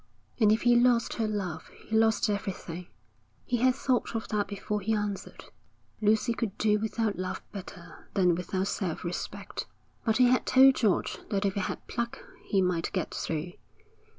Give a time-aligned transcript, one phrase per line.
[0.39, 2.87] And if he lost her love he lost everything.
[3.45, 5.45] He had thought of that before he answered:
[6.01, 9.67] Lucy could do without love better than without self respect.
[10.03, 13.51] But he had told George that if he had pluck he might get through.